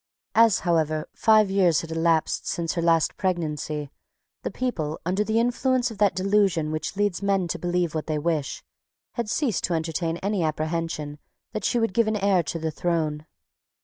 [0.33, 3.91] As, however, five years had elapsed since her last pregnancy,
[4.41, 8.17] the people, under the influence of that delusion which leads men to believe what they
[8.17, 8.63] wish,
[9.13, 11.19] had ceased to entertain any apprehension
[11.53, 13.27] that she would give an heir to the throne.